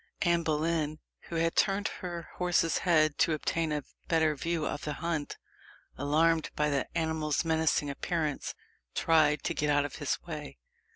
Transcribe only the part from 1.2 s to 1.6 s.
who had